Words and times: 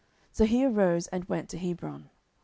So 0.31 0.45
he 0.45 0.65
arose, 0.65 1.05
and 1.09 1.25
went 1.25 1.47
to 1.49 1.59
Hebron. 1.59 2.09